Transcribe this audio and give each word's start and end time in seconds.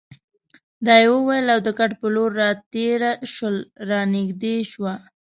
دا 0.85 0.95
یې 1.03 1.07
وویل 1.15 1.47
او 1.55 1.59
د 1.67 1.69
کټ 1.79 1.91
په 1.99 2.07
لور 2.15 2.31
راتېره 2.41 3.11
شول، 3.33 3.57
را 3.89 4.01
نږدې 4.15 4.55
شوه. 4.71 4.93